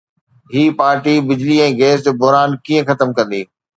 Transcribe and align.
هي 0.53 0.61
party 0.79 1.13
بجلي 1.29 1.57
۽ 1.67 1.69
gas 1.81 1.97
جو 2.07 2.11
بحران 2.23 2.49
ڪيئن 2.65 2.81
ختم 2.91 3.09
ڪندي؟ 3.17 3.41